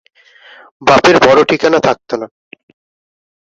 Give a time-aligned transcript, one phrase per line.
[0.81, 2.27] বাপের বড় ঠিকানা থাকত না।